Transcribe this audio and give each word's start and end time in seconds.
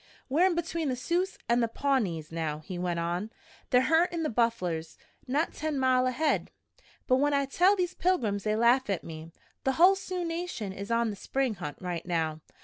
"We're 0.29 0.47
in 0.47 0.55
between 0.55 0.89
the 0.89 0.95
Sioux 0.95 1.27
and 1.47 1.61
the 1.61 1.67
Pawnees 1.67 2.31
now," 2.31 2.57
he 2.57 2.79
went 2.79 2.99
on. 2.99 3.29
"They're 3.69 3.81
huntin' 3.81 4.23
the 4.23 4.31
bufflers 4.31 4.97
not 5.27 5.53
ten 5.53 5.77
mile 5.77 6.07
ahead. 6.07 6.49
But 7.05 7.17
when 7.17 7.35
I 7.35 7.45
tell 7.45 7.75
these 7.75 7.93
pilgrims, 7.93 8.43
they 8.43 8.55
laugh 8.55 8.89
at 8.89 9.03
me. 9.03 9.31
The 9.63 9.73
hull 9.73 9.95
Sioux 9.95 10.25
nation 10.25 10.73
is 10.73 10.89
on 10.89 11.11
the 11.11 11.15
spring 11.15 11.53
hunt 11.53 11.77
right 11.79 12.03
now. 12.03 12.41